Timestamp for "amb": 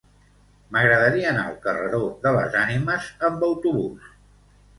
3.31-3.47